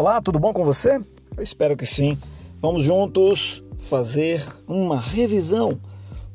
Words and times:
Olá, 0.00 0.22
tudo 0.22 0.38
bom 0.38 0.52
com 0.52 0.64
você? 0.64 1.02
Eu 1.36 1.42
espero 1.42 1.76
que 1.76 1.84
sim. 1.84 2.16
Vamos 2.62 2.84
juntos 2.84 3.64
fazer 3.80 4.46
uma 4.64 4.96
revisão. 4.96 5.76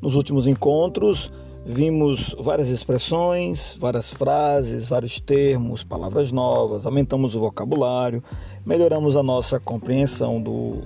Nos 0.01 0.15
últimos 0.15 0.47
encontros, 0.47 1.31
vimos 1.65 2.35
várias 2.37 2.67
expressões, 2.67 3.73
várias 3.79 4.11
frases, 4.11 4.85
vários 4.85 5.17
termos, 5.21 5.81
palavras 5.81 6.29
novas, 6.29 6.85
aumentamos 6.85 7.35
o 7.35 7.39
vocabulário, 7.39 8.21
melhoramos 8.65 9.15
a 9.15 9.23
nossa 9.23 9.61
compreensão 9.61 10.41
do, 10.41 10.81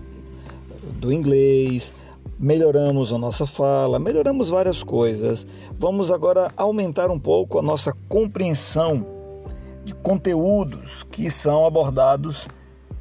do 0.99 1.11
inglês, 1.11 1.95
melhoramos 2.37 3.11
a 3.11 3.17
nossa 3.17 3.47
fala, 3.47 3.97
melhoramos 3.97 4.49
várias 4.49 4.83
coisas. 4.83 5.47
Vamos 5.79 6.11
agora 6.11 6.51
aumentar 6.55 7.09
um 7.09 7.19
pouco 7.19 7.57
a 7.57 7.63
nossa 7.63 7.91
compreensão 8.07 9.03
de 9.83 9.95
conteúdos 9.95 11.01
que 11.09 11.31
são 11.31 11.65
abordados, 11.65 12.45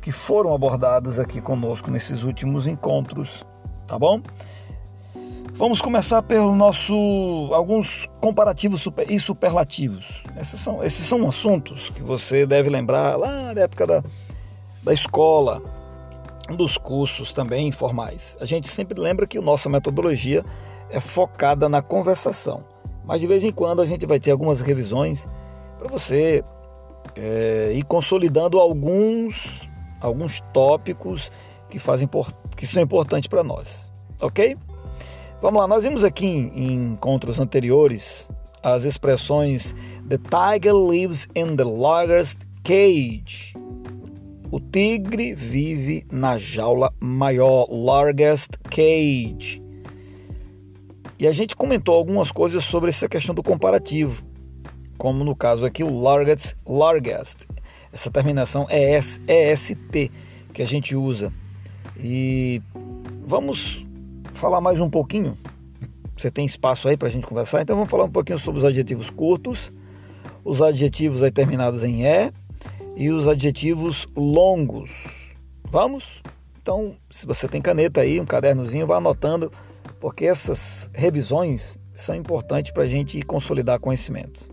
que 0.06 0.12
foram 0.12 0.54
abordados 0.54 1.18
aqui 1.18 1.40
conosco 1.40 1.90
nesses 1.90 2.22
últimos 2.22 2.68
encontros, 2.68 3.44
tá 3.88 3.98
bom? 3.98 4.22
Vamos 5.54 5.80
começar 5.80 6.22
pelo 6.22 6.54
nosso 6.54 6.94
alguns 7.52 8.08
comparativos 8.20 8.82
super, 8.82 9.10
e 9.10 9.18
superlativos. 9.18 10.22
Esses 10.40 10.60
são, 10.60 10.84
esses 10.84 11.04
são 11.08 11.28
assuntos 11.28 11.88
que 11.88 12.04
você 12.04 12.46
deve 12.46 12.70
lembrar 12.70 13.18
lá 13.18 13.52
da 13.52 13.62
época 13.62 13.84
da, 13.84 14.04
da 14.80 14.94
escola, 14.94 15.60
dos 16.50 16.78
cursos 16.78 17.32
também 17.32 17.66
informais. 17.66 18.36
A 18.40 18.44
gente 18.44 18.68
sempre 18.68 19.00
lembra 19.00 19.26
que 19.26 19.40
nossa 19.40 19.68
metodologia 19.68 20.44
é 20.88 21.00
focada 21.00 21.68
na 21.68 21.82
conversação, 21.82 22.62
mas 23.04 23.20
de 23.20 23.26
vez 23.26 23.42
em 23.42 23.50
quando 23.50 23.82
a 23.82 23.86
gente 23.86 24.06
vai 24.06 24.20
ter 24.20 24.30
algumas 24.30 24.60
revisões 24.60 25.26
para 25.80 25.88
você 25.88 26.44
é, 27.16 27.72
ir 27.74 27.82
consolidando 27.82 28.60
alguns, 28.60 29.68
alguns 30.00 30.40
tópicos 30.52 31.30
que, 31.68 31.78
fazem, 31.78 32.08
que 32.56 32.66
são 32.66 32.82
importantes 32.82 33.28
para 33.28 33.42
nós, 33.42 33.92
ok? 34.20 34.56
Vamos 35.42 35.60
lá, 35.60 35.68
nós 35.68 35.84
vimos 35.84 36.04
aqui 36.04 36.26
em, 36.26 36.92
encontros 36.92 37.38
anteriores 37.38 38.28
as 38.62 38.84
expressões 38.84 39.74
The 40.08 40.18
tiger 40.18 40.74
lives 40.74 41.28
in 41.34 41.56
the 41.56 41.64
largest 41.64 42.40
cage 42.64 43.54
o 44.50 44.60
tigre 44.60 45.34
vive 45.34 46.06
na 46.10 46.38
jaula 46.38 46.92
maior, 47.00 47.66
largest 47.68 48.52
cage. 48.70 49.60
E 51.18 51.26
a 51.26 51.32
gente 51.32 51.56
comentou 51.56 51.94
algumas 51.94 52.30
coisas 52.30 52.64
sobre 52.64 52.90
essa 52.90 53.08
questão 53.08 53.34
do 53.34 53.42
comparativo, 53.42 54.24
como 54.96 55.24
no 55.24 55.34
caso 55.34 55.64
aqui 55.64 55.82
o 55.82 56.00
largest, 56.00 56.54
largest. 56.66 57.38
Essa 57.92 58.10
terminação 58.10 58.66
é 58.68 58.98
ES, 58.98 59.20
EST 59.26 60.10
que 60.52 60.62
a 60.62 60.66
gente 60.66 60.94
usa. 60.96 61.32
E 61.98 62.62
vamos 63.24 63.86
falar 64.32 64.60
mais 64.60 64.80
um 64.80 64.90
pouquinho. 64.90 65.36
Você 66.16 66.30
tem 66.30 66.46
espaço 66.46 66.88
aí 66.88 66.96
para 66.96 67.08
a 67.08 67.10
gente 67.10 67.26
conversar? 67.26 67.62
Então 67.62 67.76
vamos 67.76 67.90
falar 67.90 68.04
um 68.04 68.10
pouquinho 68.10 68.38
sobre 68.38 68.58
os 68.58 68.64
adjetivos 68.64 69.10
curtos, 69.10 69.70
os 70.44 70.62
adjetivos 70.62 71.22
aí 71.22 71.30
terminados 71.30 71.82
em 71.82 72.04
E 72.04 72.32
e 72.96 73.10
os 73.10 73.28
adjetivos 73.28 74.06
longos. 74.16 75.34
Vamos? 75.70 76.22
Então, 76.62 76.96
se 77.10 77.26
você 77.26 77.46
tem 77.46 77.60
caneta 77.60 78.00
aí, 78.00 78.18
um 78.20 78.24
cadernozinho, 78.24 78.86
vá 78.86 78.96
anotando, 78.96 79.52
porque 80.00 80.24
essas 80.24 80.90
revisões 80.94 81.78
são 81.94 82.14
importantes 82.14 82.72
para 82.72 82.84
a 82.84 82.88
gente 82.88 83.20
consolidar 83.22 83.78
conhecimentos. 83.78 84.50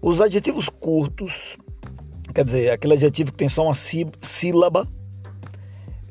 Os 0.00 0.20
adjetivos 0.20 0.68
curtos, 0.68 1.56
quer 2.34 2.44
dizer, 2.44 2.70
aquele 2.70 2.94
adjetivo 2.94 3.30
que 3.30 3.38
tem 3.38 3.48
só 3.48 3.64
uma 3.64 3.74
sílaba, 3.74 4.88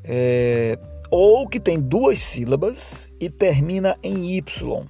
é, 0.03 0.80
ou 1.12 1.47
que 1.47 1.59
tem 1.59 1.80
duas 1.80 2.20
sílabas 2.20 3.12
e 3.20 3.30
termina 3.30 3.97
em 4.02 4.38
Y. 4.38 4.84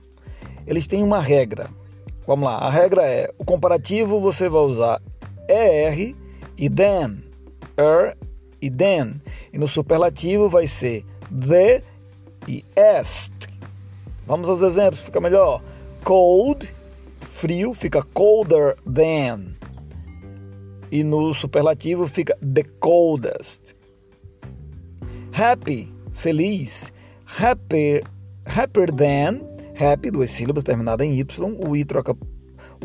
Eles 0.66 0.88
têm 0.88 1.04
uma 1.04 1.20
regra. 1.20 1.70
Vamos 2.26 2.46
lá, 2.46 2.58
a 2.58 2.70
regra 2.70 3.06
é: 3.06 3.34
o 3.38 3.44
comparativo 3.44 4.22
você 4.22 4.48
vai 4.48 4.62
usar 4.62 5.02
ER 5.50 6.16
e 6.58 6.70
then, 6.70 7.24
er 7.76 8.16
e 8.62 8.70
then. 8.70 9.20
E 9.52 9.58
no 9.58 9.68
superlativo 9.68 10.48
vai 10.48 10.68
ser 10.68 11.04
the 11.30 11.84
e 12.48 12.64
est. 12.76 13.34
Vamos 14.26 14.48
aos 14.48 14.62
exemplos, 14.62 15.02
fica 15.02 15.20
melhor. 15.20 15.62
Cold, 16.04 16.74
frio, 17.20 17.74
fica 17.74 18.02
colder 18.02 18.78
than. 18.86 19.63
E 20.94 21.04
no 21.04 21.34
superlativo 21.34 22.08
fica 22.08 22.38
the 22.40 22.64
coldest. 22.80 23.74
Happy, 25.32 25.92
feliz. 26.14 26.94
Happier, 27.26 28.04
happier 28.46 28.92
than. 28.92 29.42
Happy, 29.76 30.12
duas 30.12 30.30
sílabas 30.30 30.64
terminada 30.64 31.04
em 31.04 31.18
Y. 31.18 31.26
O 31.68 31.76
I 31.76 31.84
troca 31.84 32.16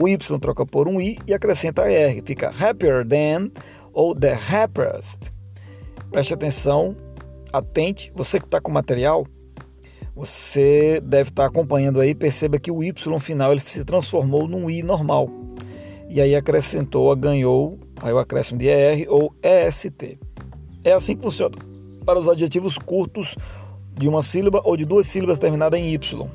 o 0.01 0.09
Y 0.09 0.17
troca 0.17 0.65
por 0.65 0.89
um 0.89 0.99
I 0.99 1.19
e 1.27 1.35
acrescenta 1.35 1.83
R. 1.83 2.23
Fica 2.25 2.49
happier 2.49 3.07
than 3.07 3.51
ou 3.93 4.15
the 4.15 4.33
happiest. 4.33 5.31
Preste 6.11 6.33
atenção, 6.33 6.97
atente. 7.53 8.11
Você 8.15 8.41
que 8.41 8.47
está 8.47 8.59
com 8.59 8.73
material, 8.73 9.27
você 10.17 10.99
deve 11.05 11.29
estar 11.29 11.43
tá 11.43 11.49
acompanhando 11.51 12.01
aí. 12.01 12.15
Perceba 12.15 12.59
que 12.59 12.71
o 12.71 12.83
Y 12.83 12.95
final 13.21 13.53
ele 13.53 13.61
se 13.61 13.85
transformou 13.85 14.49
num 14.49 14.71
I 14.71 14.83
normal. 14.83 15.29
E 16.09 16.23
aí 16.23 16.35
acrescentou, 16.35 17.15
ganhou 17.15 17.79
aí 18.03 18.13
o 18.13 18.19
acréscimo 18.19 18.59
de 18.59 18.69
ER 18.69 19.07
ou 19.09 19.35
EST. 19.43 20.19
É 20.85 20.93
assim 20.93 21.17
que 21.17 21.23
funciona 21.23 21.57
para 22.05 22.19
os 22.19 22.29
adjetivos 22.29 22.79
curtos 22.79 23.37
de 23.93 24.09
uma 24.09 24.23
sílaba 24.23 24.61
ou 24.65 24.77
de 24.77 24.85
duas 24.85 25.07
sílabas 25.09 25.39
terminadas 25.39 25.79
em 25.79 25.93
Y. 25.93 26.27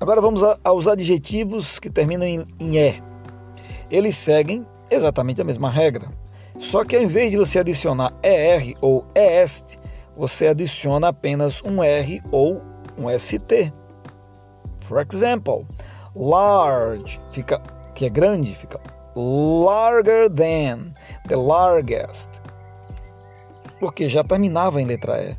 Agora 0.00 0.20
vamos 0.20 0.42
aos 0.62 0.86
adjetivos 0.86 1.78
que 1.78 1.90
terminam 1.90 2.26
em, 2.26 2.44
em 2.60 2.78
E. 2.78 3.02
Eles 3.90 4.16
seguem 4.16 4.66
exatamente 4.90 5.40
a 5.40 5.44
mesma 5.44 5.70
regra. 5.70 6.08
Só 6.58 6.84
que 6.84 6.96
ao 6.96 7.02
invés 7.02 7.30
de 7.30 7.36
você 7.36 7.58
adicionar 7.58 8.14
ER 8.22 8.74
ou 8.80 9.04
EST, 9.14 9.78
você 10.16 10.48
adiciona 10.48 11.08
apenas 11.08 11.62
um 11.62 11.82
R 11.82 12.22
ou 12.30 12.62
um 12.96 13.06
ST. 13.18 13.72
For 14.80 15.00
example, 15.00 15.66
large 16.14 17.20
fica 17.30 17.60
que 17.94 18.06
é 18.06 18.08
grande, 18.08 18.54
fica 18.54 18.80
larger 19.16 20.28
than, 20.28 20.94
the 21.26 21.36
largest. 21.36 22.28
Porque 23.80 24.08
já 24.08 24.22
terminava 24.22 24.80
em 24.80 24.84
letra 24.84 25.22
E. 25.22 25.36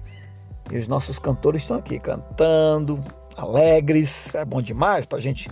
E 0.72 0.78
os 0.78 0.88
nossos 0.88 1.18
cantores 1.18 1.62
estão 1.62 1.78
aqui 1.78 2.00
cantando, 2.00 3.00
alegres, 3.38 4.36
é 4.36 4.44
bom 4.44 4.62
demais 4.62 5.06
para 5.06 5.18
a 5.18 5.22
gente 5.22 5.50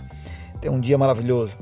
ter 0.60 0.68
um 0.68 0.80
dia 0.80 0.98
maravilhoso. 0.98 1.56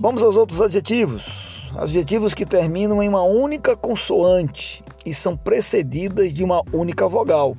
Vamos 0.00 0.22
aos 0.22 0.36
outros 0.36 0.60
adjetivos. 0.60 1.70
Adjetivos 1.76 2.32
que 2.32 2.46
terminam 2.46 3.02
em 3.02 3.08
uma 3.08 3.22
única 3.22 3.76
consoante 3.76 4.82
e 5.04 5.12
são 5.12 5.36
precedidas 5.36 6.32
de 6.32 6.42
uma 6.42 6.62
única 6.72 7.08
vogal. 7.08 7.56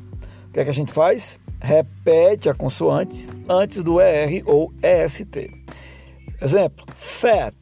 O 0.47 0.51
que 0.51 0.59
é 0.59 0.63
que 0.63 0.69
a 0.69 0.73
gente 0.73 0.91
faz? 0.91 1.39
Repete 1.59 2.49
a 2.49 2.53
consoante 2.53 3.29
antes 3.47 3.83
do 3.83 3.99
ER 3.99 4.41
ou 4.45 4.73
EST. 4.81 5.58
Exemplo: 6.41 6.85
fat, 6.95 7.55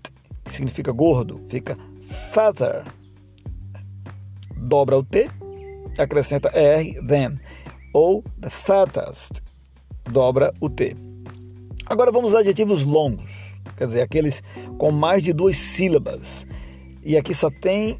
que 0.43 0.51
significa 0.51 0.91
gordo, 0.91 1.41
fica 1.49 1.77
fatter. 2.31 2.83
Dobra 4.55 4.97
o 4.97 5.03
T, 5.03 5.29
acrescenta 5.97 6.51
ER, 6.53 7.05
then 7.07 7.39
ou 7.93 8.23
the 8.39 8.49
fattest, 8.49 9.41
dobra 10.11 10.53
o 10.61 10.69
T. 10.69 10.95
Agora 11.85 12.11
vamos 12.11 12.33
aos 12.33 12.41
adjetivos 12.41 12.83
longos, 12.83 13.27
quer 13.75 13.87
dizer, 13.87 14.01
aqueles 14.01 14.43
com 14.77 14.91
mais 14.91 15.23
de 15.23 15.33
duas 15.33 15.57
sílabas. 15.57 16.45
E 17.03 17.17
aqui 17.17 17.33
só 17.33 17.49
tem 17.49 17.99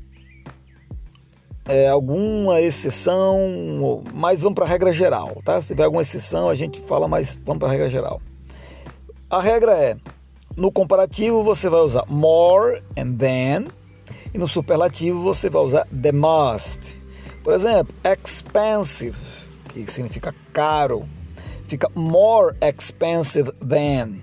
é, 1.66 1.88
alguma 1.88 2.62
exceção, 2.62 4.04
mas 4.14 4.42
vamos 4.42 4.56
para 4.56 4.66
a 4.66 4.68
regra 4.68 4.92
geral, 4.92 5.42
tá? 5.44 5.62
Se 5.62 5.70
tiver 5.70 5.86
alguma 5.86 6.02
exceção, 6.02 6.50
a 6.50 6.56
gente 6.56 6.80
fala, 6.82 7.08
mas 7.08 7.40
vamos 7.44 7.60
para 7.60 7.70
a 7.70 7.72
regra 7.72 7.90
geral. 7.90 8.22
A 9.30 9.42
regra 9.42 9.78
é: 9.78 9.98
no 10.58 10.72
comparativo 10.72 11.44
você 11.44 11.70
vai 11.70 11.82
usar 11.82 12.04
more 12.08 12.82
and 12.98 13.14
than, 13.14 13.72
e 14.34 14.38
no 14.40 14.48
superlativo 14.48 15.22
você 15.22 15.50
vai 15.50 15.62
usar 15.62 15.88
the 15.90 16.12
most. 16.12 17.00
Por 17.44 17.54
exemplo, 17.54 17.94
expensive 18.04 19.16
que 19.70 19.90
significa 19.90 20.34
caro, 20.52 21.08
fica 21.68 21.88
more 21.94 22.56
expensive 22.60 23.52
than. 23.62 24.20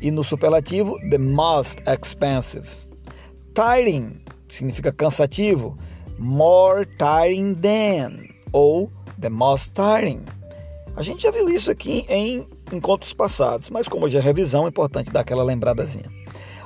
E 0.00 0.12
no 0.12 0.22
superlativo, 0.22 0.96
the 1.10 1.18
most 1.18 1.82
expensive. 1.84 2.68
Tiring 3.52 4.20
significa 4.48 4.92
cansativo, 4.92 5.76
more 6.16 6.86
tiring 6.96 7.56
than 7.56 8.28
ou 8.52 8.92
the 9.20 9.28
most 9.28 9.72
tiring. 9.72 10.22
A 10.96 11.02
gente 11.02 11.24
já 11.24 11.32
viu 11.32 11.48
isso 11.50 11.70
aqui 11.70 12.06
em 12.08 12.46
encontros 12.76 13.12
passados, 13.12 13.70
mas 13.70 13.88
como 13.88 14.06
hoje 14.06 14.18
é 14.18 14.20
revisão, 14.20 14.66
é 14.66 14.68
importante 14.68 15.10
dar 15.10 15.20
aquela 15.20 15.44
lembradazinha. 15.44 16.10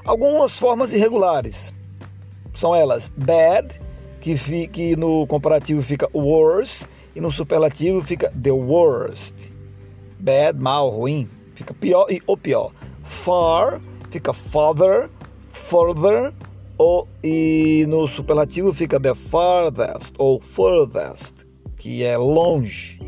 Algumas 0.04 0.58
formas 0.58 0.92
irregulares. 0.92 1.72
são 2.54 2.74
elas 2.74 3.10
bad, 3.16 3.80
que, 4.20 4.36
fi, 4.36 4.66
que 4.68 4.96
no 4.96 5.26
comparativo 5.26 5.82
fica 5.82 6.08
worse, 6.14 6.86
e 7.14 7.20
no 7.20 7.30
superlativo 7.30 8.00
fica 8.02 8.30
the 8.30 8.50
worst. 8.50 9.34
Bad, 10.18 10.58
mal, 10.58 10.88
ruim, 10.90 11.28
fica 11.54 11.74
pior 11.74 12.06
e 12.10 12.22
o 12.26 12.36
pior. 12.36 12.72
Far 13.04 13.80
fica 14.10 14.32
farther, 14.32 15.08
further, 15.50 16.32
ou, 16.78 17.08
e 17.22 17.84
no 17.88 18.06
superlativo 18.06 18.72
fica 18.72 19.00
the 19.00 19.14
farthest 19.14 20.14
ou 20.18 20.40
furthest, 20.40 21.46
que 21.76 22.04
é 22.04 22.16
longe. 22.16 22.98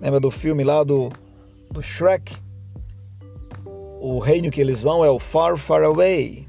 Lembra 0.00 0.18
do 0.18 0.30
filme 0.30 0.64
lá 0.64 0.82
do, 0.82 1.10
do 1.72 1.82
Shrek? 1.82 2.34
O 4.00 4.18
reino 4.18 4.50
que 4.50 4.60
eles 4.60 4.82
vão 4.82 5.04
é 5.04 5.10
o 5.10 5.18
far, 5.18 5.56
far 5.56 5.82
away. 5.82 6.46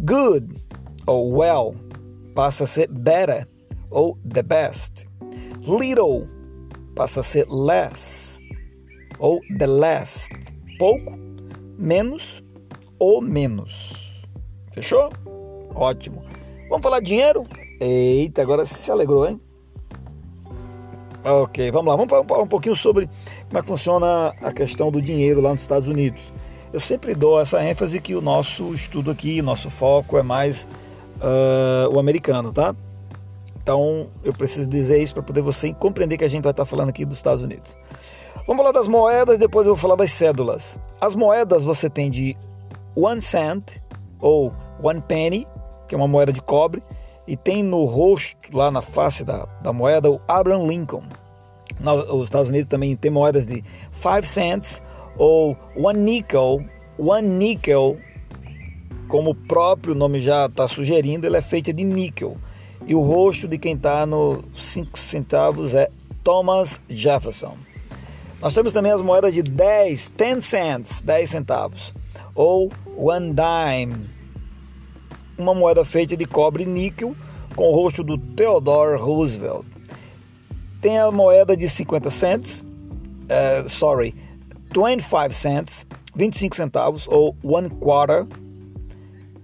Good 0.00 0.60
ou 1.06 1.32
well 1.36 1.74
passa 2.34 2.64
a 2.64 2.66
ser 2.66 2.88
better 2.88 3.46
ou 3.90 4.18
the 4.28 4.42
best. 4.42 5.06
Little 5.60 6.28
passa 6.94 7.20
a 7.20 7.22
ser 7.22 7.46
less 7.48 8.40
ou 9.18 9.40
the 9.58 9.66
last. 9.66 10.32
Pouco, 10.78 11.12
menos 11.78 12.42
ou 12.98 13.22
menos. 13.22 14.24
Fechou? 14.72 15.10
Ótimo. 15.74 16.24
Vamos 16.68 16.82
falar 16.82 17.00
de 17.00 17.06
dinheiro? 17.06 17.44
Eita, 17.80 18.42
agora 18.42 18.64
você 18.64 18.74
se 18.74 18.90
alegrou, 18.90 19.28
hein? 19.28 19.40
Ok, 21.24 21.70
vamos 21.70 21.88
lá. 21.88 21.96
Vamos 21.96 22.10
falar 22.10 22.42
um 22.42 22.48
pouquinho 22.48 22.74
sobre 22.74 23.08
como 23.52 23.58
é 23.58 23.62
que 23.62 23.68
funciona 23.68 24.32
a 24.40 24.50
questão 24.50 24.90
do 24.90 25.02
dinheiro 25.02 25.42
lá 25.42 25.50
nos 25.50 25.60
Estados 25.60 25.86
Unidos. 25.86 26.22
Eu 26.72 26.80
sempre 26.80 27.14
dou 27.14 27.38
essa 27.38 27.62
ênfase 27.62 28.00
que 28.00 28.14
o 28.14 28.22
nosso 28.22 28.72
estudo 28.72 29.10
aqui, 29.10 29.42
nosso 29.42 29.68
foco 29.68 30.16
é 30.16 30.22
mais 30.22 30.66
uh, 31.18 31.94
o 31.94 31.98
americano, 31.98 32.50
tá? 32.50 32.74
Então 33.62 34.08
eu 34.24 34.32
preciso 34.32 34.66
dizer 34.66 35.02
isso 35.02 35.12
para 35.12 35.22
poder 35.22 35.42
você 35.42 35.70
compreender 35.74 36.16
que 36.16 36.24
a 36.24 36.28
gente 36.28 36.42
vai 36.42 36.52
estar 36.52 36.64
falando 36.64 36.88
aqui 36.88 37.04
dos 37.04 37.18
Estados 37.18 37.44
Unidos. 37.44 37.76
Vamos 38.46 38.64
falar 38.64 38.72
das 38.72 38.88
moedas, 38.88 39.38
depois 39.38 39.66
eu 39.66 39.74
vou 39.74 39.80
falar 39.80 39.96
das 39.96 40.12
cédulas. 40.12 40.78
As 40.98 41.14
moedas 41.14 41.62
você 41.62 41.90
tem 41.90 42.10
de 42.10 42.34
one 42.96 43.20
cent 43.20 43.64
ou 44.18 44.50
one 44.82 45.02
penny, 45.02 45.46
que 45.86 45.94
é 45.94 45.98
uma 45.98 46.08
moeda 46.08 46.32
de 46.32 46.40
cobre, 46.40 46.82
e 47.28 47.36
tem 47.36 47.62
no 47.62 47.84
rosto, 47.84 48.38
lá 48.50 48.70
na 48.70 48.80
face 48.80 49.24
da, 49.24 49.44
da 49.60 49.74
moeda, 49.74 50.10
o 50.10 50.18
Abraham 50.26 50.66
Lincoln. 50.66 51.02
Nos 51.82 52.24
Estados 52.24 52.48
Unidos 52.48 52.68
também 52.68 52.94
tem 52.94 53.10
moedas 53.10 53.44
de 53.44 53.64
5 54.00 54.26
cents 54.26 54.82
ou 55.16 55.56
one 55.76 55.98
nickel. 55.98 56.64
One 56.96 57.26
nickel, 57.26 57.98
como 59.08 59.30
o 59.30 59.34
próprio 59.34 59.94
nome 59.94 60.20
já 60.20 60.46
está 60.46 60.68
sugerindo, 60.68 61.26
ele 61.26 61.36
é 61.36 61.42
feita 61.42 61.72
de 61.72 61.82
níquel. 61.82 62.36
E 62.86 62.94
o 62.94 63.00
rosto 63.00 63.48
de 63.48 63.58
quem 63.58 63.74
está 63.74 64.06
no 64.06 64.44
5 64.56 64.98
centavos 64.98 65.74
é 65.74 65.90
Thomas 66.22 66.80
Jefferson. 66.88 67.56
Nós 68.40 68.54
temos 68.54 68.72
também 68.72 68.92
as 68.92 69.02
moedas 69.02 69.34
de 69.34 69.42
10, 69.42 70.12
10 70.16 70.44
cents, 70.44 71.00
10 71.00 71.30
centavos, 71.30 71.94
ou 72.34 72.70
one 72.96 73.32
dime 73.32 74.06
uma 75.38 75.54
moeda 75.54 75.84
feita 75.84 76.16
de 76.16 76.26
cobre 76.26 76.64
e 76.64 76.66
níquel 76.66 77.14
com 77.54 77.70
o 77.70 77.74
rosto 77.74 78.02
do 78.02 78.18
Theodore 78.18 79.00
Roosevelt. 79.00 79.64
Tem 80.82 80.98
a 80.98 81.12
moeda 81.12 81.56
de 81.56 81.68
50 81.68 82.10
cents, 82.10 82.62
uh, 82.62 83.68
sorry, 83.68 84.16
25 84.74 85.32
cents, 85.32 85.86
25 86.12 86.56
centavos 86.56 87.06
ou 87.06 87.36
one 87.40 87.70
quarter, 87.70 88.26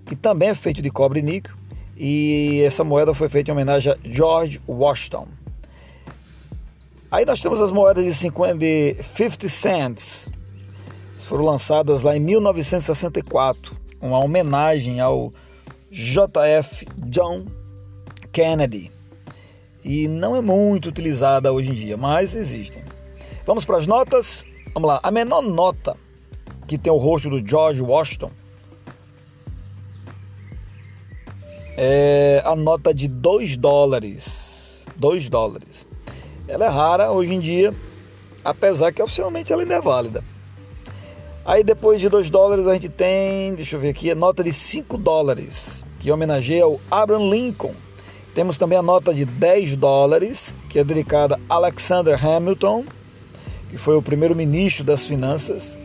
que 0.04 0.16
também 0.16 0.48
é 0.48 0.54
feito 0.56 0.82
de 0.82 0.90
cobre 0.90 1.20
e 1.20 1.22
níquel. 1.22 1.54
E 1.96 2.60
essa 2.66 2.82
moeda 2.82 3.14
foi 3.14 3.28
feita 3.28 3.50
em 3.50 3.54
homenagem 3.54 3.92
a 3.92 3.96
George 4.02 4.60
Washington. 4.68 5.28
Aí 7.08 7.24
nós 7.24 7.40
temos 7.40 7.62
as 7.62 7.70
moedas 7.70 8.04
de 8.04 8.12
50 8.14 8.58
de 8.58 8.96
50 9.16 9.48
cents. 9.48 10.32
Foram 11.18 11.44
lançadas 11.44 12.02
lá 12.02 12.16
em 12.16 12.20
1964, 12.20 13.76
uma 14.00 14.18
homenagem 14.18 14.98
ao 14.98 15.32
JF 15.88 16.84
John 17.06 17.44
Kennedy. 18.32 18.97
E 19.84 20.08
não 20.08 20.34
é 20.34 20.40
muito 20.40 20.88
utilizada 20.88 21.52
hoje 21.52 21.70
em 21.70 21.74
dia, 21.74 21.96
mas 21.96 22.34
existem. 22.34 22.82
Vamos 23.46 23.64
para 23.64 23.78
as 23.78 23.86
notas? 23.86 24.44
Vamos 24.74 24.88
lá. 24.88 25.00
A 25.02 25.10
menor 25.10 25.42
nota 25.42 25.96
que 26.66 26.76
tem 26.76 26.92
o 26.92 26.96
rosto 26.96 27.30
do 27.30 27.46
George 27.46 27.80
Washington 27.80 28.30
é 31.76 32.42
a 32.44 32.54
nota 32.56 32.92
de 32.92 33.08
2 33.08 33.56
dólares. 33.56 34.84
2 34.96 35.28
dólares. 35.28 35.86
Ela 36.48 36.66
é 36.66 36.68
rara 36.68 37.10
hoje 37.10 37.34
em 37.34 37.40
dia, 37.40 37.72
apesar 38.44 38.92
que 38.92 39.02
oficialmente 39.02 39.52
ela 39.52 39.62
ainda 39.62 39.74
é 39.74 39.80
válida. 39.80 40.24
Aí 41.44 41.62
depois 41.64 42.00
de 42.00 42.08
2 42.08 42.28
dólares 42.28 42.66
a 42.66 42.74
gente 42.74 42.88
tem, 42.88 43.54
deixa 43.54 43.76
eu 43.76 43.80
ver 43.80 43.90
aqui, 43.90 44.10
a 44.10 44.14
nota 44.14 44.42
de 44.44 44.52
5 44.52 44.98
dólares, 44.98 45.84
que 46.00 46.10
homenageia 46.10 46.66
o 46.66 46.80
Abraham 46.90 47.30
Lincoln. 47.30 47.74
Temos 48.34 48.56
também 48.56 48.78
a 48.78 48.82
nota 48.82 49.12
de 49.12 49.24
10 49.24 49.76
dólares, 49.76 50.54
que 50.68 50.78
é 50.78 50.84
dedicada 50.84 51.38
a 51.48 51.54
Alexander 51.54 52.24
Hamilton, 52.24 52.84
que 53.68 53.76
foi 53.76 53.96
o 53.96 54.02
primeiro 54.02 54.34
ministro 54.34 54.84
das 54.84 55.06
finanças. 55.06 55.78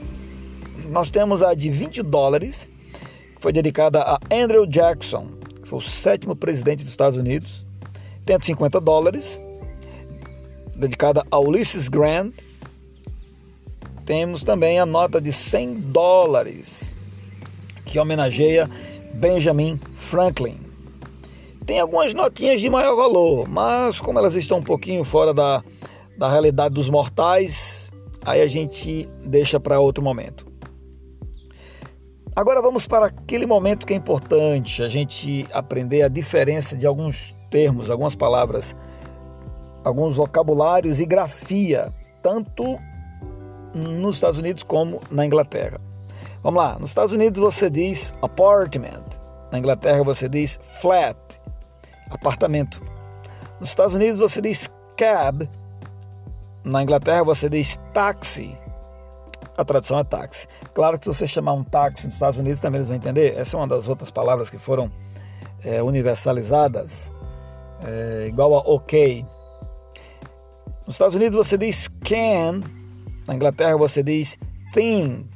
Nós 0.90 1.10
temos 1.10 1.42
a 1.42 1.54
de 1.54 1.70
20 1.70 2.04
dólares, 2.04 2.70
que 3.36 3.42
foi 3.42 3.52
dedicada 3.52 4.02
a 4.02 4.20
Andrew 4.32 4.66
Jackson, 4.66 5.28
que 5.62 5.68
foi 5.68 5.80
o 5.80 5.82
sétimo 5.82 6.36
presidente 6.36 6.84
dos 6.84 6.92
Estados 6.92 7.18
Unidos. 7.18 7.66
Tem 8.26 8.36
a 8.36 8.40
de 8.40 8.46
50 8.46 8.80
dólares, 8.80 9.42
dedicada 10.76 11.26
a 11.30 11.40
Ulysses 11.40 11.90
Grant, 11.90 12.34
temos 14.06 14.44
também 14.44 14.80
a 14.80 14.86
nota 14.86 15.22
de 15.22 15.32
100 15.32 15.76
dólares, 15.76 16.94
que 17.86 17.98
homenageia 17.98 18.70
Benjamin 19.14 19.80
Franklin. 19.96 20.63
Tem 21.66 21.80
algumas 21.80 22.14
notinhas 22.14 22.60
de 22.60 22.70
maior 22.70 22.96
valor, 22.96 23.48
mas 23.48 24.00
como 24.02 24.20
elas 24.20 24.36
estão 24.36 24.58
um 24.58 24.64
pouquinho 24.64 25.04
fora 25.04 25.34
da, 25.34 25.64
da 26.18 26.30
realidade 26.30 26.76
dos 26.76 26.90
mortais, 26.90 27.90
aí 28.26 28.42
a 28.42 28.48
gente 28.48 29.10
deixa 29.24 29.60
para 29.60 29.80
outro 29.80 30.04
momento. 30.04 30.46
Agora 32.36 32.62
vamos 32.62 32.88
para 32.88 33.06
aquele 33.06 33.46
momento 33.46 33.86
que 33.86 33.94
é 33.94 33.96
importante, 33.96 34.82
a 34.82 34.90
gente 34.90 35.46
aprender 35.54 36.02
a 36.02 36.08
diferença 36.08 36.76
de 36.76 36.86
alguns 36.86 37.34
termos, 37.50 37.90
algumas 37.90 38.16
palavras, 38.16 38.76
alguns 39.84 40.18
vocabulários 40.18 41.00
e 41.00 41.06
grafia, 41.06 41.94
tanto 42.22 42.80
nos 43.74 44.16
Estados 44.16 44.40
Unidos 44.40 44.64
como 44.64 45.00
na 45.12 45.26
Inglaterra. 45.26 45.78
Vamos 46.42 46.62
lá, 46.62 46.78
nos 46.80 46.90
Estados 46.90 47.14
Unidos 47.14 47.40
você 47.40 47.70
diz 47.70 48.14
apartment, 48.22 49.06
na 49.52 49.60
Inglaterra 49.60 50.04
você 50.04 50.28
diz 50.28 50.60
flat, 50.82 51.18
apartamento. 52.14 52.82
Nos 53.60 53.70
Estados 53.70 53.94
Unidos 53.94 54.20
você 54.20 54.42
diz 54.42 54.70
cab, 54.98 55.50
na 56.64 56.84
Inglaterra 56.84 57.24
você 57.24 57.50
diz 57.50 57.78
taxi. 57.94 58.58
A 59.56 59.64
tradução 59.64 60.00
é 60.00 60.04
táxi. 60.04 60.48
Claro 60.74 60.98
que 60.98 61.06
se 61.06 61.14
você 61.14 61.28
chamar 61.28 61.54
um 61.54 61.64
táxi 61.64 62.06
nos 62.08 62.16
Estados 62.16 62.40
Unidos 62.40 62.60
também 62.60 62.80
eles 62.80 62.88
vão 62.88 62.98
entender. 62.98 63.38
Essa 63.38 63.56
é 63.56 63.60
uma 63.60 63.68
das 63.68 63.88
outras 63.88 64.10
palavras 64.10 64.50
que 64.50 64.58
foram 64.58 64.92
é, 65.64 65.82
universalizadas, 65.82 67.12
é, 67.86 68.26
igual 68.28 68.56
a 68.56 68.60
ok. 68.60 69.26
Nos 70.86 70.96
Estados 70.96 71.16
Unidos 71.16 71.38
você 71.38 71.58
diz 71.58 71.88
can, 72.04 72.62
na 73.28 73.36
Inglaterra 73.36 73.78
você 73.78 74.02
diz 74.02 74.38
thing, 74.74 75.30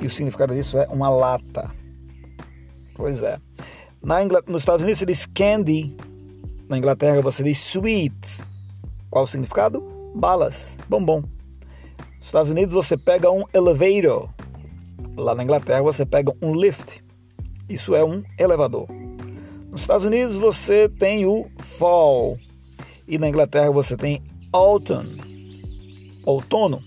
e 0.00 0.06
o 0.06 0.10
significado 0.10 0.54
disso 0.54 0.78
é 0.78 0.86
uma 0.88 1.08
lata. 1.08 1.70
Pois 2.94 3.22
é. 3.22 3.38
Na 4.02 4.22
Ingl... 4.22 4.38
Nos 4.46 4.62
Estados 4.62 4.82
Unidos 4.82 4.98
você 4.98 5.06
diz 5.06 5.26
candy, 5.26 5.94
na 6.68 6.78
Inglaterra 6.78 7.20
você 7.20 7.42
diz 7.42 7.58
sweet. 7.58 8.44
Qual 9.10 9.24
o 9.24 9.26
significado? 9.26 9.82
Balas, 10.14 10.76
bombom. 10.88 11.22
Nos 12.16 12.26
Estados 12.26 12.50
Unidos 12.50 12.72
você 12.72 12.96
pega 12.96 13.30
um 13.30 13.44
elevator. 13.52 14.28
Lá 15.16 15.34
na 15.34 15.42
Inglaterra 15.42 15.82
você 15.82 16.06
pega 16.06 16.32
um 16.40 16.54
lift. 16.54 17.02
Isso 17.68 17.94
é 17.94 18.04
um 18.04 18.22
elevador. 18.38 18.88
Nos 19.70 19.82
Estados 19.82 20.04
Unidos 20.04 20.34
você 20.34 20.88
tem 20.88 21.26
o 21.26 21.50
fall. 21.58 22.38
E 23.06 23.18
na 23.18 23.28
Inglaterra 23.28 23.70
você 23.70 23.96
tem 23.96 24.22
autumn, 24.52 25.18
outono. 26.24 26.82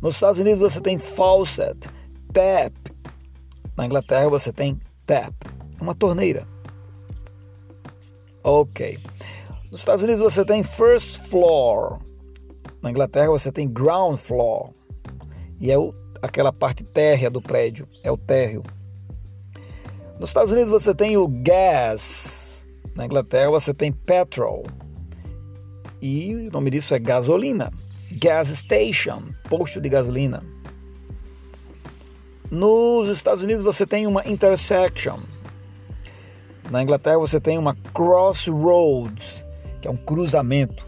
Nos 0.00 0.14
Estados 0.14 0.40
Unidos 0.40 0.60
você 0.60 0.80
tem 0.80 0.98
faucet, 0.98 1.78
tap. 2.32 2.72
Na 3.76 3.86
Inglaterra 3.86 4.28
você 4.28 4.52
tem 4.52 4.80
tap, 5.06 5.34
uma 5.80 5.94
torneira. 5.94 6.46
Ok. 8.42 8.98
Nos 9.70 9.80
Estados 9.80 10.02
Unidos 10.02 10.22
você 10.22 10.44
tem 10.44 10.62
first 10.62 11.18
floor. 11.28 11.98
Na 12.80 12.90
Inglaterra 12.90 13.28
você 13.28 13.50
tem 13.50 13.68
ground 13.68 14.18
floor. 14.18 14.70
E 15.58 15.70
é 15.70 15.78
o, 15.78 15.94
aquela 16.22 16.52
parte 16.52 16.84
térrea 16.84 17.28
do 17.28 17.42
prédio, 17.42 17.86
é 18.02 18.10
o 18.10 18.16
térreo. 18.16 18.62
Nos 20.18 20.30
Estados 20.30 20.52
Unidos 20.52 20.70
você 20.70 20.94
tem 20.94 21.16
o 21.16 21.26
gas. 21.26 22.64
Na 22.94 23.04
Inglaterra 23.04 23.50
você 23.50 23.74
tem 23.74 23.92
petrol. 23.92 24.64
E 26.00 26.34
o 26.34 26.52
nome 26.52 26.70
disso 26.70 26.94
é 26.94 26.98
gasolina. 26.98 27.72
Gas 28.12 28.48
station, 28.48 29.22
posto 29.48 29.80
de 29.80 29.88
gasolina. 29.88 30.42
Nos 32.50 33.08
Estados 33.08 33.42
Unidos 33.42 33.64
você 33.64 33.84
tem 33.84 34.06
uma 34.06 34.26
intersection. 34.26 35.18
Na 36.70 36.82
Inglaterra 36.82 37.18
você 37.18 37.40
tem 37.40 37.58
uma 37.58 37.76
crossroads, 37.94 39.44
que 39.80 39.86
é 39.86 39.90
um 39.90 39.96
cruzamento. 39.96 40.84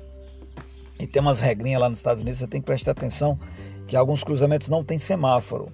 E 0.99 1.07
tem 1.07 1.23
umas 1.23 1.39
regrinhas 1.39 1.81
lá 1.81 1.89
nos 1.89 2.01
Estados 2.01 2.23
Unidos, 2.23 2.41
você 2.41 2.47
tem 2.49 2.61
que 2.61 2.67
prestar 2.67 2.91
atenção 2.91 3.39
que 3.87 3.97
alguns 3.97 4.25
cruzamentos 4.25 4.69
não 4.69 4.83
tem 4.83 4.99
semáforo. 4.99 5.69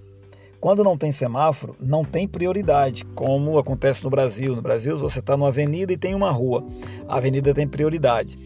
Quando 0.61 0.84
não 0.84 0.96
tem 0.96 1.12
semáforo, 1.12 1.76
não 1.80 2.04
tem 2.04 2.26
prioridade, 2.26 3.04
como 3.14 3.58
acontece 3.58 4.02
no 4.02 4.11
Brasil. 4.11 4.56
No 4.56 4.62
Brasil, 4.62 4.96
você 4.96 5.18
está 5.18 5.37
numa 5.37 5.49
avenida 5.49 5.92
e 5.92 5.96
tem 5.96 6.14
uma 6.14 6.30
rua. 6.30 6.64
A 7.08 7.16
avenida 7.16 7.52
tem 7.52 7.68
prioridade. 7.68 8.38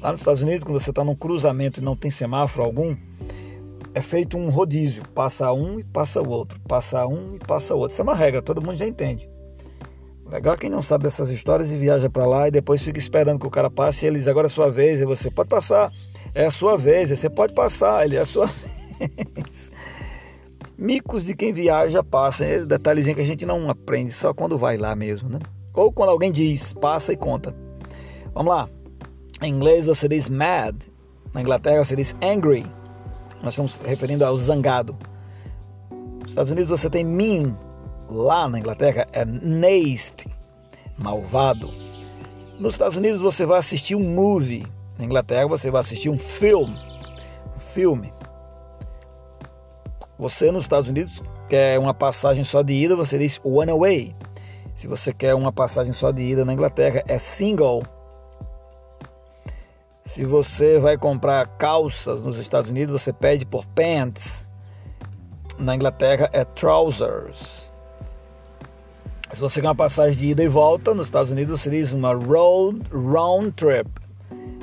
Lá 0.00 0.10
nos 0.10 0.20
Estados 0.20 0.42
Unidos, 0.42 0.64
quando 0.64 0.80
você 0.80 0.90
está 0.90 1.04
num 1.04 1.14
cruzamento 1.14 1.78
e 1.78 1.84
não 1.84 1.94
tem 1.94 2.10
semáforo 2.10 2.64
algum, 2.64 2.96
é 3.94 4.00
feito 4.00 4.36
um 4.36 4.50
rodízio. 4.50 5.04
Passa 5.14 5.52
um 5.52 5.78
e 5.78 5.84
passa 5.84 6.20
o 6.20 6.28
outro. 6.28 6.58
Passa 6.66 7.06
um 7.06 7.36
e 7.36 7.38
passa 7.38 7.74
o 7.74 7.78
outro. 7.78 7.92
Isso 7.92 8.02
é 8.02 8.04
uma 8.04 8.14
regra, 8.14 8.42
todo 8.42 8.60
mundo 8.60 8.76
já 8.76 8.86
entende. 8.86 9.30
Legal 10.32 10.56
quem 10.56 10.70
não 10.70 10.80
sabe 10.80 11.04
dessas 11.04 11.28
histórias 11.30 11.70
e 11.70 11.76
viaja 11.76 12.08
para 12.08 12.24
lá 12.26 12.48
e 12.48 12.50
depois 12.50 12.80
fica 12.82 12.98
esperando 12.98 13.38
que 13.38 13.46
o 13.46 13.50
cara 13.50 13.68
passe 13.68 14.06
e 14.06 14.08
ele 14.08 14.16
diz, 14.16 14.26
agora 14.26 14.46
é 14.46 14.48
sua 14.48 14.70
vez, 14.70 14.98
e 14.98 15.04
você 15.04 15.30
pode 15.30 15.50
passar, 15.50 15.92
é 16.34 16.46
a 16.46 16.50
sua 16.50 16.78
vez, 16.78 17.10
você 17.10 17.28
pode 17.28 17.52
passar, 17.52 18.02
ele 18.02 18.16
é 18.16 18.20
a 18.20 18.24
sua 18.24 18.46
vez. 18.96 19.70
Micos 20.78 21.26
de 21.26 21.36
quem 21.36 21.52
viaja 21.52 22.02
passa, 22.02 22.46
é 22.46 22.64
detalhezinho 22.64 23.14
que 23.14 23.20
a 23.20 23.26
gente 23.26 23.44
não 23.44 23.68
aprende 23.68 24.10
só 24.10 24.32
quando 24.32 24.56
vai 24.56 24.78
lá 24.78 24.96
mesmo, 24.96 25.28
né? 25.28 25.38
Ou 25.74 25.92
quando 25.92 26.08
alguém 26.08 26.32
diz, 26.32 26.72
passa 26.72 27.12
e 27.12 27.16
conta. 27.16 27.54
Vamos 28.32 28.54
lá. 28.54 28.70
Em 29.42 29.52
inglês 29.52 29.84
você 29.84 30.08
diz 30.08 30.30
mad, 30.30 30.74
na 31.34 31.42
Inglaterra 31.42 31.84
você 31.84 31.94
diz 31.94 32.16
angry. 32.22 32.64
Nós 33.42 33.52
estamos 33.52 33.78
referindo 33.84 34.24
ao 34.24 34.34
zangado. 34.38 34.96
Nos 36.22 36.30
Estados 36.30 36.50
Unidos 36.50 36.70
você 36.70 36.88
tem 36.88 37.04
mean, 37.04 37.54
lá 38.08 38.48
na 38.48 38.58
Inglaterra 38.58 39.06
é 39.12 39.24
nasty, 39.24 40.28
malvado. 40.98 41.70
Nos 42.58 42.74
Estados 42.74 42.96
Unidos 42.96 43.20
você 43.20 43.44
vai 43.46 43.58
assistir 43.58 43.94
um 43.94 44.14
movie, 44.14 44.66
na 44.98 45.04
Inglaterra 45.04 45.46
você 45.46 45.70
vai 45.70 45.80
assistir 45.80 46.08
um 46.08 46.18
filme, 46.18 46.78
um 47.56 47.58
filme. 47.58 48.12
Você 50.18 50.52
nos 50.52 50.64
Estados 50.64 50.88
Unidos 50.88 51.22
quer 51.48 51.78
uma 51.78 51.92
passagem 51.92 52.44
só 52.44 52.62
de 52.62 52.72
ida, 52.72 52.94
você 52.94 53.18
diz 53.18 53.40
one 53.42 53.70
away. 53.70 54.14
Se 54.74 54.86
você 54.86 55.12
quer 55.12 55.34
uma 55.34 55.52
passagem 55.52 55.92
só 55.92 56.10
de 56.10 56.22
ida 56.22 56.44
na 56.44 56.52
Inglaterra, 56.52 57.02
é 57.08 57.18
single. 57.18 57.82
Se 60.04 60.24
você 60.24 60.78
vai 60.78 60.98
comprar 60.98 61.46
calças 61.56 62.22
nos 62.22 62.38
Estados 62.38 62.70
Unidos, 62.70 63.00
você 63.00 63.12
pede 63.12 63.44
por 63.44 63.64
pants. 63.66 64.46
Na 65.58 65.74
Inglaterra 65.74 66.28
é 66.32 66.44
trousers. 66.44 67.71
Se 69.32 69.40
você 69.40 69.62
quer 69.62 69.68
uma 69.68 69.74
passagem 69.74 70.18
de 70.18 70.26
ida 70.26 70.44
e 70.44 70.48
volta, 70.48 70.94
nos 70.94 71.06
Estados 71.06 71.32
Unidos 71.32 71.58
você 71.58 71.70
diz 71.70 71.90
uma 71.90 72.12
road 72.12 72.82
round 72.92 73.50
trip. 73.52 73.88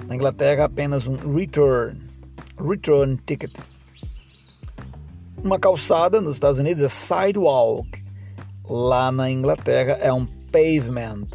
Na 0.07 0.15
Inglaterra 0.15 0.65
apenas 0.65 1.07
um 1.07 1.15
return, 1.15 1.99
return 2.63 3.17
ticket. 3.25 3.51
Uma 5.43 5.57
calçada 5.57 6.21
nos 6.21 6.35
Estados 6.35 6.59
Unidos 6.59 6.83
é 6.83 6.87
sidewalk. 6.87 7.87
Lá 8.63 9.11
na 9.11 9.31
Inglaterra 9.31 9.93
é 10.01 10.13
um 10.13 10.27
pavement. 10.51 11.27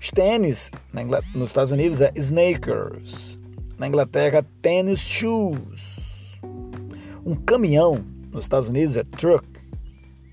Os 0.00 0.10
tênis 0.10 0.70
nos 1.34 1.50
Estados 1.50 1.72
Unidos 1.72 2.00
é 2.00 2.10
sneakers. 2.16 3.38
Na 3.78 3.86
Inglaterra, 3.86 4.44
tênis 4.62 5.00
shoes. 5.00 6.40
Um 7.24 7.34
caminhão 7.34 8.02
nos 8.32 8.44
Estados 8.44 8.70
Unidos 8.70 8.96
é 8.96 9.04
truck. 9.04 9.46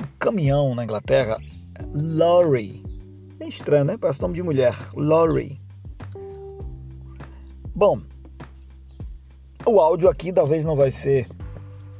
Um 0.02 0.08
caminhão 0.18 0.74
na 0.74 0.86
Inglaterra 0.86 1.38
lorry. 1.94 2.84
É 3.40 3.48
estranho, 3.48 3.86
né? 3.86 3.98
Parece 3.98 4.22
nome 4.22 4.36
de 4.36 4.44
mulher. 4.44 4.76
Lorry. 4.94 5.60
Bom, 7.74 8.02
o 9.66 9.80
áudio 9.80 10.10
aqui 10.10 10.32
talvez 10.32 10.64
não 10.64 10.76
vai 10.76 10.92
ser 10.92 11.28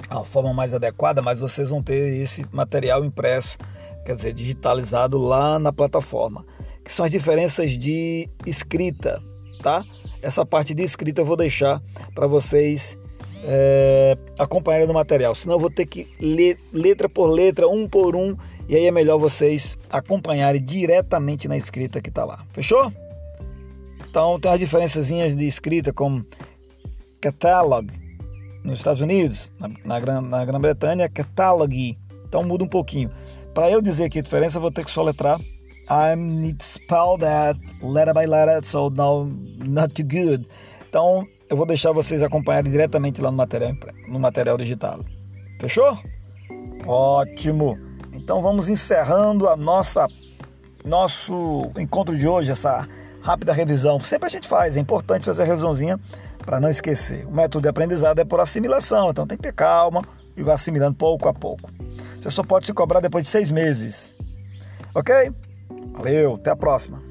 a 0.10 0.24
forma 0.26 0.54
mais 0.54 0.74
adequada, 0.74 1.22
mas 1.22 1.40
vocês 1.40 1.70
vão 1.70 1.82
ter 1.82 2.22
esse 2.22 2.46
material 2.52 3.06
impresso, 3.06 3.58
quer 4.06 4.16
dizer, 4.16 4.34
digitalizado 4.34 5.18
lá 5.18 5.58
na 5.58 5.72
plataforma, 5.72 6.46
que 6.84 6.92
são 6.92 7.06
as 7.06 7.12
diferenças 7.12 7.72
de 7.72 8.30
escrita, 8.46 9.22
tá? 9.64 9.86
Essa 10.22 10.46
parte 10.46 10.74
de 10.74 10.84
escrita 10.84 11.22
eu 11.22 11.26
vou 11.26 11.38
deixar 11.38 11.82
para 12.14 12.28
vocês 12.28 12.98
é, 13.44 14.18
acompanharem 14.38 14.88
no 14.88 14.94
material, 14.94 15.34
senão 15.34 15.56
eu 15.56 15.60
vou 15.60 15.72
ter 15.72 15.86
que 15.86 16.08
ler 16.20 16.60
letra 16.74 17.08
por 17.08 17.28
letra, 17.28 17.68
um 17.68 17.88
por 17.88 18.16
um, 18.16 18.36
e 18.72 18.76
aí 18.78 18.86
é 18.86 18.92
melhor 18.92 19.18
vocês 19.18 19.78
acompanharem 19.90 20.64
diretamente 20.64 21.46
na 21.46 21.58
escrita 21.58 22.02
que 22.02 22.08
está 22.08 22.24
lá. 22.24 22.46
Fechou? 22.54 22.90
Então 24.10 24.40
tem 24.40 24.50
as 24.50 24.58
diferençazinhas 24.58 25.36
de 25.36 25.46
escrita 25.46 25.92
como 25.92 26.26
catalog, 27.20 27.92
nos 28.64 28.78
Estados 28.78 29.02
Unidos, 29.02 29.52
na, 29.60 30.00
na, 30.00 30.22
na 30.22 30.46
Grã-Bretanha, 30.46 31.04
é 31.04 31.10
catalog. 31.10 31.98
Então 32.26 32.46
muda 32.46 32.64
um 32.64 32.68
pouquinho. 32.68 33.12
Para 33.54 33.70
eu 33.70 33.82
dizer 33.82 34.06
aqui 34.06 34.20
a 34.20 34.22
diferença, 34.22 34.56
eu 34.56 34.62
vou 34.62 34.72
ter 34.72 34.86
que 34.86 34.92
soletrar. 34.92 35.38
I 35.90 36.16
need 36.16 36.58
to 36.60 36.64
spell 36.64 37.18
that 37.20 37.60
letter 37.82 38.14
by 38.14 38.26
letter, 38.26 38.66
so 38.66 38.90
now 38.90 39.30
not 39.68 39.94
too 39.94 40.06
good. 40.06 40.48
Então 40.88 41.28
eu 41.50 41.58
vou 41.58 41.66
deixar 41.66 41.92
vocês 41.92 42.24
acompanharem 42.24 42.72
diretamente 42.72 43.22
lá 43.22 43.32
no 43.32 43.36
material, 43.36 43.74
no 44.08 44.18
material 44.18 44.58
digital. 44.58 45.04
Fechou? 45.60 45.98
Ótimo! 46.88 47.91
Então 48.22 48.40
vamos 48.40 48.70
encerrando 48.70 49.50
a 49.50 49.58
nossa 49.58 50.08
nosso 50.86 51.72
encontro 51.78 52.16
de 52.18 52.28
hoje, 52.28 52.52
essa 52.52 52.88
rápida 53.22 53.52
revisão. 53.52 54.00
Sempre 54.00 54.28
a 54.28 54.30
gente 54.30 54.48
faz, 54.48 54.78
é 54.78 54.80
importante 54.80 55.26
fazer 55.26 55.42
a 55.42 55.46
revisãozinha 55.46 56.00
para 56.46 56.60
não 56.60 56.70
esquecer. 56.70 57.26
O 57.26 57.32
método 57.32 57.64
de 57.64 57.68
aprendizado 57.68 58.20
é 58.20 58.24
por 58.24 58.40
assimilação, 58.40 59.10
então 59.10 59.28
tem 59.28 59.38
que 59.38 59.44
ter 59.44 59.54
calma 59.54 60.04
e 60.38 60.44
vai 60.44 60.54
assimilando 60.54 60.96
pouco 60.96 61.28
a 61.28 61.34
pouco. 61.34 61.70
Você 62.22 62.30
só 62.30 62.44
pode 62.44 62.68
se 62.68 62.74
cobrar 62.74 63.00
depois 63.00 63.26
de 63.26 63.32
seis 63.32 63.50
meses. 63.50 64.14
Ok? 64.94 65.14
Valeu, 65.94 66.36
até 66.36 66.52
a 66.52 66.56
próxima. 66.56 67.11